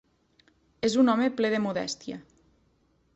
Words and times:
És 0.89 0.95
un 1.03 1.13
home 1.13 1.29
ple 1.41 1.53
de 1.57 1.61
modèstia. 1.67 2.21